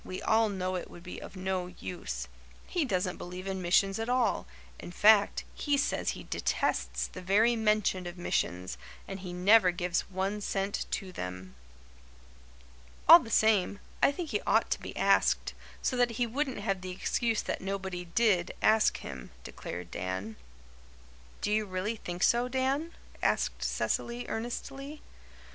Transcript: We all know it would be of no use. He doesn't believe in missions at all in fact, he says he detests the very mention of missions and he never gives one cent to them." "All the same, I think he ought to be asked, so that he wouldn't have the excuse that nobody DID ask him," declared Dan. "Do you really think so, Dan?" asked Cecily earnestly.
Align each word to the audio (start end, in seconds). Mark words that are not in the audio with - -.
We 0.03 0.19
all 0.19 0.49
know 0.49 0.73
it 0.77 0.89
would 0.89 1.03
be 1.03 1.21
of 1.21 1.35
no 1.35 1.67
use. 1.67 2.27
He 2.65 2.85
doesn't 2.85 3.17
believe 3.17 3.45
in 3.45 3.61
missions 3.61 3.99
at 3.99 4.09
all 4.09 4.47
in 4.79 4.91
fact, 4.91 5.43
he 5.53 5.77
says 5.77 6.09
he 6.17 6.23
detests 6.23 7.05
the 7.05 7.21
very 7.21 7.55
mention 7.55 8.07
of 8.07 8.17
missions 8.17 8.79
and 9.07 9.19
he 9.19 9.31
never 9.31 9.69
gives 9.69 10.09
one 10.09 10.41
cent 10.41 10.87
to 10.89 11.11
them." 11.11 11.53
"All 13.07 13.19
the 13.19 13.29
same, 13.29 13.79
I 14.01 14.11
think 14.11 14.31
he 14.31 14.41
ought 14.47 14.71
to 14.71 14.79
be 14.79 14.97
asked, 14.97 15.53
so 15.83 15.95
that 15.97 16.13
he 16.17 16.25
wouldn't 16.25 16.61
have 16.61 16.81
the 16.81 16.89
excuse 16.89 17.43
that 17.43 17.61
nobody 17.61 18.05
DID 18.05 18.55
ask 18.59 18.97
him," 18.97 19.29
declared 19.43 19.91
Dan. 19.91 20.35
"Do 21.41 21.51
you 21.51 21.67
really 21.67 21.95
think 21.97 22.23
so, 22.23 22.47
Dan?" 22.47 22.93
asked 23.21 23.61
Cecily 23.63 24.25
earnestly. 24.27 25.03